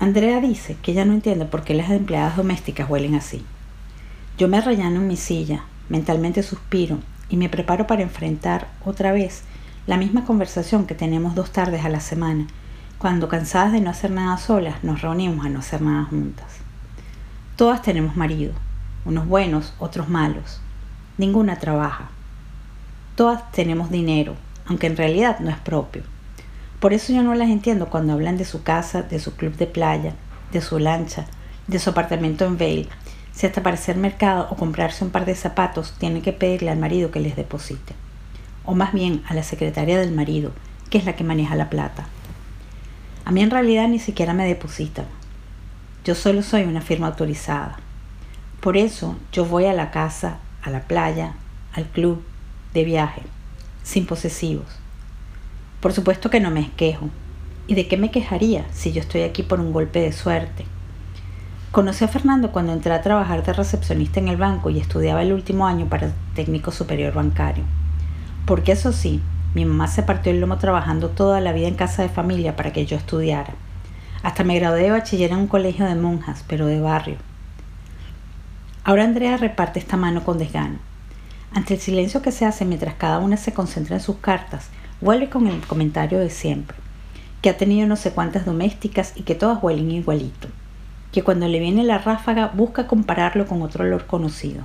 Andrea 0.00 0.40
dice 0.40 0.76
que 0.82 0.90
ella 0.90 1.04
no 1.04 1.12
entiende 1.12 1.44
por 1.44 1.62
qué 1.62 1.74
las 1.74 1.90
empleadas 1.90 2.36
domésticas 2.36 2.90
huelen 2.90 3.14
así. 3.14 3.44
Yo 4.36 4.48
me 4.48 4.60
rellano 4.60 4.96
en 4.96 5.06
mi 5.06 5.16
silla, 5.16 5.62
mentalmente 5.88 6.42
suspiro 6.42 6.98
y 7.28 7.36
me 7.36 7.48
preparo 7.48 7.86
para 7.86 8.02
enfrentar 8.02 8.66
otra 8.84 9.12
vez 9.12 9.44
la 9.86 9.96
misma 9.96 10.24
conversación 10.24 10.86
que 10.86 10.96
tenemos 10.96 11.36
dos 11.36 11.52
tardes 11.52 11.84
a 11.84 11.88
la 11.88 12.00
semana, 12.00 12.48
cuando 12.98 13.28
cansadas 13.28 13.72
de 13.72 13.80
no 13.80 13.90
hacer 13.90 14.10
nada 14.10 14.36
solas 14.38 14.82
nos 14.82 15.02
reunimos 15.02 15.46
a 15.46 15.48
no 15.48 15.60
hacer 15.60 15.80
nada 15.80 16.04
juntas. 16.06 16.56
Todas 17.54 17.82
tenemos 17.82 18.16
marido, 18.16 18.52
unos 19.04 19.28
buenos, 19.28 19.74
otros 19.78 20.08
malos. 20.08 20.60
Ninguna 21.18 21.60
trabaja. 21.60 22.10
Todas 23.14 23.52
tenemos 23.52 23.90
dinero, 23.90 24.34
aunque 24.66 24.88
en 24.88 24.96
realidad 24.96 25.38
no 25.38 25.50
es 25.50 25.58
propio. 25.58 26.02
Por 26.82 26.92
eso 26.92 27.12
yo 27.12 27.22
no 27.22 27.36
las 27.36 27.48
entiendo 27.48 27.86
cuando 27.86 28.12
hablan 28.12 28.36
de 28.36 28.44
su 28.44 28.64
casa, 28.64 29.02
de 29.02 29.20
su 29.20 29.36
club 29.36 29.54
de 29.54 29.68
playa, 29.68 30.14
de 30.50 30.60
su 30.60 30.80
lancha, 30.80 31.26
de 31.68 31.78
su 31.78 31.90
apartamento 31.90 32.44
en 32.44 32.58
Vail, 32.58 32.88
si 33.32 33.46
hasta 33.46 33.62
para 33.62 33.74
hacer 33.74 33.96
mercado 33.96 34.48
o 34.50 34.56
comprarse 34.56 35.04
un 35.04 35.12
par 35.12 35.24
de 35.24 35.36
zapatos 35.36 35.94
tiene 35.96 36.22
que 36.22 36.32
pedirle 36.32 36.70
al 36.70 36.80
marido 36.80 37.12
que 37.12 37.20
les 37.20 37.36
deposite. 37.36 37.94
O 38.64 38.74
más 38.74 38.92
bien 38.92 39.22
a 39.28 39.34
la 39.34 39.44
secretaria 39.44 39.96
del 39.96 40.10
marido, 40.10 40.50
que 40.90 40.98
es 40.98 41.04
la 41.04 41.14
que 41.14 41.22
maneja 41.22 41.54
la 41.54 41.70
plata. 41.70 42.06
A 43.24 43.30
mí 43.30 43.42
en 43.42 43.52
realidad 43.52 43.86
ni 43.86 44.00
siquiera 44.00 44.34
me 44.34 44.44
depositan. 44.44 45.06
Yo 46.04 46.16
solo 46.16 46.42
soy 46.42 46.64
una 46.64 46.80
firma 46.80 47.06
autorizada. 47.06 47.78
Por 48.60 48.76
eso 48.76 49.16
yo 49.30 49.44
voy 49.44 49.66
a 49.66 49.72
la 49.72 49.92
casa, 49.92 50.38
a 50.64 50.70
la 50.70 50.80
playa, 50.80 51.34
al 51.74 51.84
club, 51.84 52.24
de 52.74 52.82
viaje, 52.82 53.22
sin 53.84 54.04
posesivos 54.04 54.81
por 55.82 55.92
supuesto 55.92 56.30
que 56.30 56.38
no 56.38 56.52
me 56.52 56.70
quejo. 56.70 57.10
¿Y 57.66 57.74
de 57.74 57.88
qué 57.88 57.96
me 57.96 58.12
quejaría 58.12 58.64
si 58.72 58.92
yo 58.92 59.00
estoy 59.00 59.22
aquí 59.22 59.42
por 59.42 59.58
un 59.58 59.72
golpe 59.72 60.00
de 60.00 60.12
suerte? 60.12 60.64
Conocí 61.72 62.04
a 62.04 62.08
Fernando 62.08 62.52
cuando 62.52 62.72
entré 62.72 62.92
a 62.92 63.02
trabajar 63.02 63.44
de 63.44 63.52
recepcionista 63.52 64.20
en 64.20 64.28
el 64.28 64.36
banco 64.36 64.70
y 64.70 64.78
estudiaba 64.78 65.22
el 65.22 65.32
último 65.32 65.66
año 65.66 65.86
para 65.86 66.12
técnico 66.36 66.70
superior 66.70 67.12
bancario. 67.12 67.64
Porque 68.46 68.70
eso 68.70 68.92
sí, 68.92 69.20
mi 69.54 69.64
mamá 69.64 69.88
se 69.88 70.04
partió 70.04 70.30
el 70.30 70.40
lomo 70.40 70.56
trabajando 70.58 71.08
toda 71.08 71.40
la 71.40 71.52
vida 71.52 71.66
en 71.66 71.74
casa 71.74 72.02
de 72.02 72.08
familia 72.08 72.54
para 72.54 72.72
que 72.72 72.86
yo 72.86 72.96
estudiara. 72.96 73.54
Hasta 74.22 74.44
me 74.44 74.54
gradué 74.54 74.82
de 74.82 74.92
bachiller 74.92 75.32
en 75.32 75.38
un 75.38 75.48
colegio 75.48 75.84
de 75.84 75.96
monjas, 75.96 76.44
pero 76.46 76.66
de 76.66 76.80
barrio. 76.80 77.16
Ahora 78.84 79.02
Andrea 79.02 79.36
reparte 79.36 79.80
esta 79.80 79.96
mano 79.96 80.22
con 80.22 80.38
desgano. 80.38 80.78
Ante 81.52 81.74
el 81.74 81.80
silencio 81.80 82.22
que 82.22 82.30
se 82.30 82.46
hace 82.46 82.64
mientras 82.64 82.94
cada 82.94 83.18
una 83.18 83.36
se 83.36 83.52
concentra 83.52 83.96
en 83.96 84.02
sus 84.02 84.18
cartas, 84.18 84.70
Vuelve 85.02 85.28
con 85.28 85.48
el 85.48 85.60
comentario 85.62 86.20
de 86.20 86.30
siempre, 86.30 86.76
que 87.40 87.50
ha 87.50 87.56
tenido 87.56 87.88
no 87.88 87.96
sé 87.96 88.12
cuántas 88.12 88.46
domésticas 88.46 89.14
y 89.16 89.22
que 89.22 89.34
todas 89.34 89.60
huelen 89.60 89.90
igualito, 89.90 90.46
que 91.10 91.24
cuando 91.24 91.48
le 91.48 91.58
viene 91.58 91.82
la 91.82 91.98
ráfaga 91.98 92.52
busca 92.54 92.86
compararlo 92.86 93.48
con 93.48 93.62
otro 93.62 93.82
olor 93.82 94.06
conocido, 94.06 94.62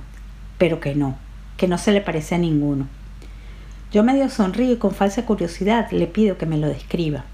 pero 0.56 0.78
que 0.78 0.94
no, 0.94 1.16
que 1.56 1.66
no 1.66 1.76
se 1.76 1.90
le 1.90 2.00
parece 2.00 2.36
a 2.36 2.38
ninguno. 2.38 2.86
Yo 3.90 4.04
medio 4.04 4.30
sonrío 4.30 4.70
y 4.70 4.76
con 4.76 4.94
falsa 4.94 5.26
curiosidad 5.26 5.90
le 5.90 6.06
pido 6.06 6.38
que 6.38 6.46
me 6.46 6.56
lo 6.56 6.68
describa. 6.68 7.24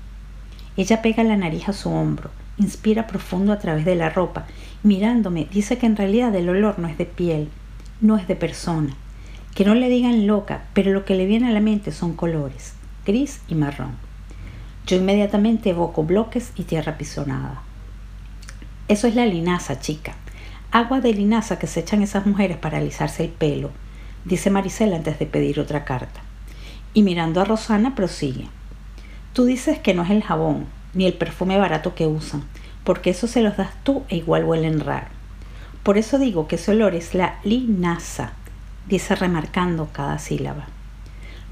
Ella 0.79 1.03
pega 1.03 1.23
la 1.25 1.37
nariz 1.37 1.69
a 1.69 1.75
su 1.75 1.91
hombro, 1.91 2.31
inspira 2.57 3.07
profundo 3.07 3.53
a 3.53 3.59
través 3.59 3.85
de 3.85 3.97
la 3.97 4.09
ropa, 4.09 4.47
mirándome 4.83 5.47
dice 5.53 5.77
que 5.77 5.85
en 5.85 5.97
realidad 5.97 6.35
el 6.35 6.49
olor 6.49 6.79
no 6.79 6.89
es 6.89 6.97
de 6.97 7.05
piel, 7.05 7.51
no 8.01 8.17
es 8.17 8.27
de 8.27 8.35
persona, 8.35 8.95
que 9.55 9.67
no 9.67 9.75
le 9.75 9.91
digan 9.91 10.27
loca, 10.27 10.63
pero 10.73 10.91
lo 10.91 11.05
que 11.05 11.17
le 11.17 11.27
viene 11.27 11.49
a 11.49 11.53
la 11.53 11.61
mente 11.61 11.93
son 11.93 12.15
colores 12.15 12.74
gris 13.05 13.41
y 13.49 13.55
marrón. 13.55 13.97
Yo 14.87 14.97
inmediatamente 14.97 15.71
evoco 15.71 16.05
bloques 16.05 16.53
y 16.57 16.65
tierra 16.65 16.99
pisonada. 16.99 17.63
Eso 18.89 19.07
es 19.07 19.15
la 19.15 19.25
linaza, 19.25 19.81
chica. 19.81 20.15
Agua 20.71 21.01
de 21.01 21.15
linaza 21.15 21.59
que 21.59 21.67
se 21.67 21.81
echan 21.81 22.03
esas 22.03 22.27
mujeres 22.27 22.59
para 22.59 22.79
alisarse 22.79 23.25
el 23.25 23.31
pelo, 23.31 23.71
dice 24.25 24.51
Maricela 24.51 24.97
antes 24.97 25.19
de 25.19 25.27
pedir 25.27 25.61
otra 25.61 25.85
carta. 25.85 26.21
Y 26.93 27.03
mirando 27.03 27.41
a 27.41 27.45
Rosana 27.45 27.95
prosigue. 27.95 28.49
Tú 29.33 29.45
dices 29.45 29.79
que 29.79 29.95
no 29.95 30.03
es 30.03 30.11
el 30.11 30.23
jabón, 30.23 30.67
ni 30.93 31.07
el 31.07 31.15
perfume 31.15 31.59
barato 31.59 31.95
que 31.95 32.07
usan, 32.07 32.45
porque 32.85 33.11
eso 33.11 33.27
se 33.27 33.41
los 33.41 33.57
das 33.57 33.71
tú 33.85 34.05
e 34.09 34.17
igual 34.17 34.45
huelen 34.45 34.81
raro. 34.81 35.09
Por 35.83 35.99
eso 35.99 36.19
digo 36.19 36.47
que 36.47 36.57
ese 36.57 36.73
olor 36.73 36.95
es 36.95 37.15
la 37.15 37.39
linaza, 37.43 38.33
dice 38.87 39.15
remarcando 39.15 39.89
cada 39.93 40.19
sílaba. 40.19 40.67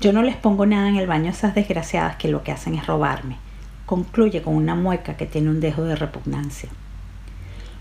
Yo 0.03 0.13
no 0.13 0.25
les 0.25 0.35
pongo 0.35 0.67
nada 0.67 0.89
en 0.89 0.97
el 0.97 1.07
baño 1.07 1.29
a 1.29 1.31
esas 1.31 1.55
desgraciadas 1.55 2.17
que 2.17 2.27
lo 2.27 2.43
que 2.43 2.51
hacen 2.51 2.75
es 2.75 2.89
robarme. 2.89 3.37
Concluye 3.87 4.43
con 4.43 4.57
una 4.57 4.75
mueca 4.75 5.17
que 5.17 5.27
tiene 5.27 5.49
un 5.49 5.61
dejo 5.61 5.85
de 5.85 5.95
repugnancia. 5.95 6.69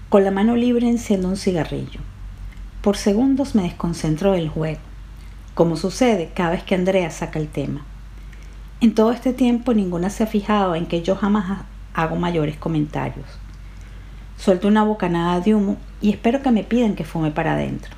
Con 0.08 0.24
la 0.24 0.30
mano 0.30 0.56
libre 0.56 0.88
enciendo 0.88 1.28
un 1.30 1.36
cigarrillo. 1.36 2.00
Por 2.84 2.96
segundos 2.96 3.56
me 3.56 3.64
desconcentro 3.64 4.34
del 4.34 4.50
juego, 4.50 4.82
como 5.56 5.78
sucede 5.78 6.30
cada 6.36 6.52
vez 6.52 6.62
que 6.62 6.76
Andrea 6.76 7.10
saca 7.10 7.40
el 7.40 7.48
tema. 7.48 7.82
En 8.82 8.94
todo 8.94 9.14
este 9.14 9.34
tiempo 9.34 9.74
ninguna 9.74 10.12
se 10.12 10.22
ha 10.22 10.28
fijado 10.28 10.76
en 10.76 10.86
que 10.86 11.02
yo 11.02 11.16
jamás 11.16 11.64
hago 11.96 12.18
mayores 12.18 12.56
comentarios. 12.56 13.26
Suelto 14.38 14.68
una 14.68 14.84
bocanada 14.84 15.40
de 15.40 15.56
humo 15.56 15.78
y 16.02 16.12
espero 16.12 16.44
que 16.44 16.52
me 16.52 16.64
pidan 16.64 16.94
que 16.94 17.04
fume 17.04 17.32
para 17.32 17.54
adentro. 17.54 17.96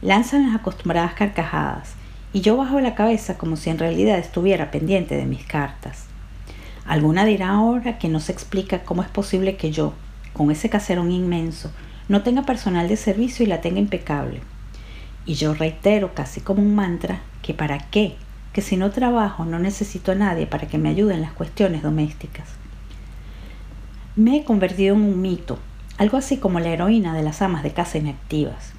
Lanzan 0.00 0.46
las 0.46 0.56
acostumbradas 0.56 1.12
carcajadas 1.12 1.96
y 2.36 2.42
yo 2.42 2.54
bajo 2.58 2.80
la 2.80 2.94
cabeza 2.94 3.38
como 3.38 3.56
si 3.56 3.70
en 3.70 3.78
realidad 3.78 4.18
estuviera 4.18 4.70
pendiente 4.70 5.16
de 5.16 5.24
mis 5.24 5.42
cartas. 5.46 6.04
Alguna 6.84 7.24
dirá 7.24 7.48
ahora 7.48 7.96
que 7.96 8.10
no 8.10 8.20
se 8.20 8.30
explica 8.30 8.84
cómo 8.84 9.00
es 9.00 9.08
posible 9.08 9.56
que 9.56 9.70
yo, 9.70 9.94
con 10.34 10.50
ese 10.50 10.68
caserón 10.68 11.12
inmenso, 11.12 11.70
no 12.10 12.22
tenga 12.22 12.42
personal 12.42 12.88
de 12.88 12.98
servicio 12.98 13.42
y 13.42 13.48
la 13.48 13.62
tenga 13.62 13.80
impecable. 13.80 14.42
Y 15.24 15.32
yo 15.32 15.54
reitero 15.54 16.12
casi 16.12 16.42
como 16.42 16.60
un 16.60 16.74
mantra 16.74 17.22
que 17.40 17.54
para 17.54 17.78
qué, 17.78 18.16
que 18.52 18.60
si 18.60 18.76
no 18.76 18.90
trabajo 18.90 19.46
no 19.46 19.58
necesito 19.58 20.12
a 20.12 20.16
nadie 20.16 20.46
para 20.46 20.68
que 20.68 20.76
me 20.76 20.90
ayude 20.90 21.14
en 21.14 21.22
las 21.22 21.32
cuestiones 21.32 21.82
domésticas. 21.82 22.50
Me 24.14 24.36
he 24.36 24.44
convertido 24.44 24.94
en 24.94 25.00
un 25.00 25.22
mito, 25.22 25.58
algo 25.96 26.18
así 26.18 26.36
como 26.36 26.60
la 26.60 26.68
heroína 26.68 27.14
de 27.14 27.22
las 27.22 27.40
amas 27.40 27.62
de 27.62 27.72
casa 27.72 27.96
inactivas. 27.96 28.75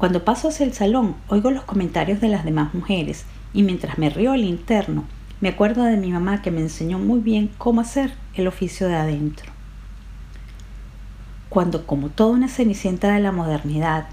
Cuando 0.00 0.24
paso 0.24 0.48
hacia 0.48 0.64
el 0.64 0.72
salón, 0.72 1.14
oigo 1.28 1.50
los 1.50 1.64
comentarios 1.64 2.22
de 2.22 2.28
las 2.28 2.46
demás 2.46 2.72
mujeres 2.72 3.26
y 3.52 3.62
mientras 3.62 3.98
me 3.98 4.08
río 4.08 4.32
al 4.32 4.44
interno, 4.44 5.04
me 5.42 5.50
acuerdo 5.50 5.84
de 5.84 5.98
mi 5.98 6.10
mamá 6.10 6.40
que 6.40 6.50
me 6.50 6.62
enseñó 6.62 6.98
muy 6.98 7.20
bien 7.20 7.50
cómo 7.58 7.82
hacer 7.82 8.14
el 8.32 8.48
oficio 8.48 8.88
de 8.88 8.96
adentro. 8.96 9.52
Cuando, 11.50 11.86
como 11.86 12.08
toda 12.08 12.30
una 12.30 12.48
cenicienta 12.48 13.12
de 13.12 13.20
la 13.20 13.30
modernidad, 13.30 14.06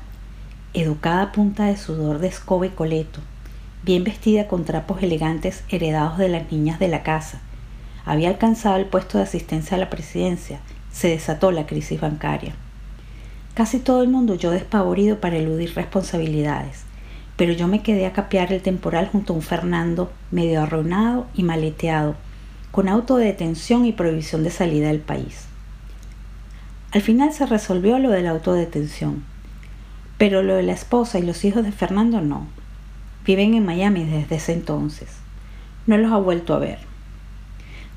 educada 0.73 1.21
a 1.21 1.31
punta 1.31 1.67
de 1.67 1.77
sudor 1.77 2.19
de 2.19 2.27
escoba 2.27 2.65
y 2.65 2.71
coleto, 2.71 3.21
bien 3.83 4.03
vestida 4.03 4.49
con 4.49 4.65
trapos 4.65 5.01
elegantes 5.01 5.63
heredados 5.69 6.17
de 6.17 6.27
las 6.27 6.51
niñas 6.51 6.79
de 6.79 6.89
la 6.89 7.01
casa, 7.03 7.39
había 8.03 8.27
alcanzado 8.27 8.75
el 8.75 8.87
puesto 8.87 9.19
de 9.19 9.23
asistencia 9.23 9.77
a 9.77 9.79
la 9.79 9.89
presidencia, 9.89 10.59
se 10.91 11.07
desató 11.07 11.53
la 11.53 11.65
crisis 11.65 12.01
bancaria. 12.01 12.55
Casi 13.57 13.79
todo 13.79 14.03
el 14.03 14.09
mundo 14.09 14.35
yo 14.35 14.51
despavorido 14.51 15.19
para 15.19 15.37
eludir 15.37 15.73
responsabilidades, 15.73 16.83
pero 17.37 17.53
yo 17.53 17.67
me 17.67 17.81
quedé 17.81 18.05
a 18.05 18.13
capear 18.13 18.53
el 18.53 18.61
temporal 18.61 19.09
junto 19.11 19.33
a 19.33 19.35
un 19.35 19.41
Fernando 19.41 20.11
medio 20.29 20.61
arruinado 20.61 21.25
y 21.33 21.41
maleteado, 21.41 22.13
con 22.69 22.87
auto 22.87 23.17
de 23.17 23.25
detención 23.25 23.85
y 23.85 23.93
prohibición 23.93 24.43
de 24.43 24.51
salida 24.51 24.89
del 24.89 24.99
país. 24.99 25.45
Al 26.91 27.01
final 27.01 27.33
se 27.33 27.47
resolvió 27.47 27.97
lo 27.97 28.11
de 28.11 28.21
la 28.21 28.29
autodetención, 28.29 29.23
pero 30.19 30.43
lo 30.43 30.53
de 30.53 30.61
la 30.61 30.73
esposa 30.73 31.17
y 31.17 31.23
los 31.23 31.43
hijos 31.43 31.63
de 31.63 31.71
Fernando 31.71 32.21
no. 32.21 32.45
Viven 33.25 33.55
en 33.55 33.65
Miami 33.65 34.03
desde 34.03 34.35
ese 34.35 34.53
entonces. 34.53 35.09
No 35.87 35.97
los 35.97 36.11
ha 36.11 36.17
vuelto 36.17 36.53
a 36.53 36.59
ver. 36.59 36.77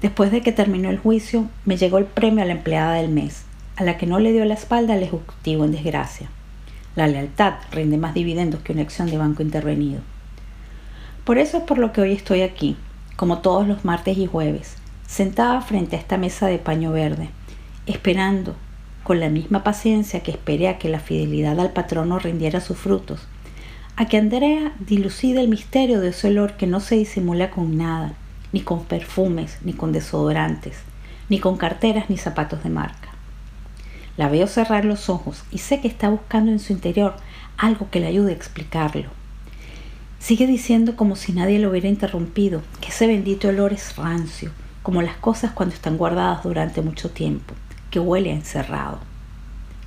Después 0.00 0.32
de 0.32 0.40
que 0.40 0.52
terminó 0.52 0.88
el 0.88 0.98
juicio, 0.98 1.50
me 1.66 1.76
llegó 1.76 1.98
el 1.98 2.06
premio 2.06 2.44
a 2.44 2.46
la 2.46 2.52
empleada 2.52 2.94
del 2.94 3.10
mes, 3.10 3.44
a 3.80 3.84
la 3.84 3.96
que 3.96 4.06
no 4.06 4.18
le 4.18 4.32
dio 4.32 4.44
la 4.44 4.52
espalda 4.52 4.92
al 4.92 5.02
ejecutivo 5.02 5.64
en 5.64 5.72
desgracia. 5.72 6.28
La 6.96 7.06
lealtad 7.06 7.54
rinde 7.72 7.96
más 7.96 8.12
dividendos 8.12 8.60
que 8.60 8.74
una 8.74 8.82
acción 8.82 9.08
de 9.08 9.16
banco 9.16 9.42
intervenido. 9.42 10.02
Por 11.24 11.38
eso 11.38 11.56
es 11.56 11.62
por 11.62 11.78
lo 11.78 11.90
que 11.90 12.02
hoy 12.02 12.12
estoy 12.12 12.42
aquí, 12.42 12.76
como 13.16 13.38
todos 13.38 13.66
los 13.66 13.86
martes 13.86 14.18
y 14.18 14.26
jueves, 14.26 14.76
sentada 15.06 15.62
frente 15.62 15.96
a 15.96 15.98
esta 15.98 16.18
mesa 16.18 16.46
de 16.46 16.58
paño 16.58 16.92
verde, 16.92 17.30
esperando, 17.86 18.54
con 19.02 19.18
la 19.18 19.30
misma 19.30 19.64
paciencia 19.64 20.22
que 20.22 20.32
esperé 20.32 20.68
a 20.68 20.76
que 20.76 20.90
la 20.90 21.00
fidelidad 21.00 21.58
al 21.58 21.72
patrono 21.72 22.18
rindiera 22.18 22.60
sus 22.60 22.76
frutos, 22.76 23.28
a 23.96 24.08
que 24.08 24.18
Andrea 24.18 24.74
dilucide 24.78 25.40
el 25.40 25.48
misterio 25.48 26.02
de 26.02 26.10
ese 26.10 26.28
olor 26.28 26.58
que 26.58 26.66
no 26.66 26.80
se 26.80 26.96
disimula 26.96 27.48
con 27.48 27.78
nada, 27.78 28.12
ni 28.52 28.60
con 28.60 28.84
perfumes, 28.84 29.56
ni 29.64 29.72
con 29.72 29.90
desodorantes, 29.92 30.76
ni 31.30 31.38
con 31.38 31.56
carteras 31.56 32.10
ni 32.10 32.18
zapatos 32.18 32.62
de 32.62 32.68
marca. 32.68 32.99
La 34.20 34.28
veo 34.28 34.46
cerrar 34.46 34.84
los 34.84 35.08
ojos 35.08 35.44
y 35.50 35.56
sé 35.56 35.80
que 35.80 35.88
está 35.88 36.10
buscando 36.10 36.52
en 36.52 36.58
su 36.58 36.74
interior 36.74 37.16
algo 37.56 37.88
que 37.90 38.00
le 38.00 38.06
ayude 38.06 38.32
a 38.32 38.34
explicarlo. 38.34 39.08
Sigue 40.18 40.46
diciendo 40.46 40.94
como 40.94 41.16
si 41.16 41.32
nadie 41.32 41.58
lo 41.58 41.70
hubiera 41.70 41.88
interrumpido 41.88 42.60
que 42.82 42.88
ese 42.88 43.06
bendito 43.06 43.48
olor 43.48 43.72
es 43.72 43.96
rancio, 43.96 44.50
como 44.82 45.00
las 45.00 45.16
cosas 45.16 45.52
cuando 45.52 45.74
están 45.74 45.96
guardadas 45.96 46.42
durante 46.42 46.82
mucho 46.82 47.08
tiempo, 47.08 47.54
que 47.90 47.98
huele 47.98 48.30
a 48.30 48.34
encerrado. 48.34 48.98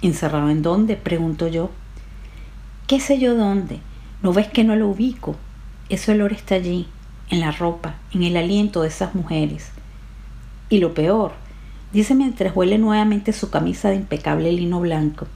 ¿Encerrado 0.01 0.50
en 0.50 0.63
dónde? 0.63 0.95
pregunto 0.95 1.47
yo. 1.47 1.69
¿Qué 2.88 3.00
sé 3.00 3.19
yo 3.19 3.35
dónde? 3.35 3.81
¿No 4.24 4.33
ves 4.33 4.47
que 4.47 4.63
no 4.63 4.75
lo 4.75 4.88
ubico? 4.88 5.35
Ese 5.89 6.13
olor 6.13 6.33
está 6.33 6.56
allí, 6.56 6.88
en 7.30 7.39
la 7.39 7.51
ropa, 7.51 7.97
en 8.12 8.24
el 8.24 8.35
aliento 8.35 8.81
de 8.81 8.88
esas 8.88 9.13
mujeres. 9.13 9.69
Y 10.69 10.80
lo 10.80 10.95
peor, 10.95 11.33
dice 11.94 12.16
mientras 12.16 12.56
huele 12.56 12.80
nuevamente 12.80 13.31
su 13.34 13.51
camisa 13.51 13.90
de 13.90 13.95
impecable 13.95 14.51
lino 14.51 14.80
blanco, 14.80 15.28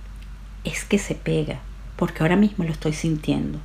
es 0.63 0.83
que 0.83 0.97
se 0.97 1.15
pega, 1.15 1.59
porque 1.95 2.23
ahora 2.23 2.35
mismo 2.35 2.63
lo 2.65 2.71
estoy 2.71 2.93
sintiendo. 2.93 3.59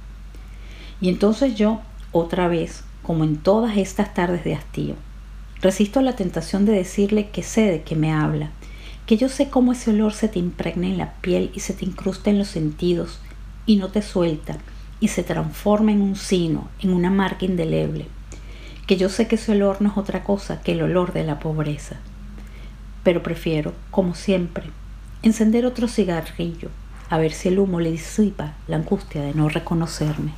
Y 1.00 1.08
entonces 1.08 1.56
yo, 1.56 1.80
otra 2.12 2.48
vez, 2.48 2.84
como 3.02 3.24
en 3.24 3.38
todas 3.38 3.78
estas 3.78 4.12
tardes 4.12 4.44
de 4.44 4.54
hastío, 4.54 4.94
resisto 5.62 6.02
la 6.02 6.14
tentación 6.16 6.66
de 6.66 6.72
decirle 6.72 7.30
que 7.30 7.42
sé 7.42 7.62
de 7.62 7.82
qué 7.82 7.96
me 7.96 8.12
habla, 8.12 8.50
que 9.06 9.16
yo 9.16 9.28
sé 9.28 9.48
cómo 9.48 9.72
ese 9.72 9.90
olor 9.90 10.12
se 10.12 10.28
te 10.28 10.38
impregna 10.38 10.86
en 10.86 10.98
la 10.98 11.14
piel 11.14 11.50
y 11.54 11.60
se 11.60 11.72
te 11.72 11.86
incrusta 11.86 12.30
en 12.30 12.38
los 12.38 12.48
sentidos 12.48 13.20
y 13.64 13.76
no 13.76 13.88
te 13.88 14.02
suelta 14.02 14.58
y 15.00 15.08
se 15.08 15.22
transforma 15.22 15.92
en 15.92 16.02
un 16.02 16.14
sino, 16.14 16.68
en 16.80 16.92
una 16.92 17.10
marca 17.10 17.46
indeleble, 17.46 18.06
que 18.86 18.96
yo 18.96 19.08
sé 19.08 19.26
que 19.28 19.36
ese 19.36 19.52
olor 19.52 19.80
no 19.80 19.90
es 19.90 19.96
otra 19.96 20.22
cosa 20.22 20.60
que 20.60 20.72
el 20.72 20.82
olor 20.82 21.12
de 21.12 21.24
la 21.24 21.40
pobreza. 21.40 21.96
Pero 23.02 23.22
prefiero, 23.22 23.72
como 23.90 24.14
siempre, 24.14 24.64
encender 25.22 25.66
otro 25.66 25.88
cigarrillo, 25.88 26.68
a 27.10 27.18
ver 27.18 27.32
si 27.32 27.48
el 27.48 27.58
humo 27.58 27.80
le 27.80 27.90
disipa 27.90 28.54
la 28.68 28.76
angustia 28.76 29.22
de 29.22 29.34
no 29.34 29.48
reconocerme. 29.48 30.32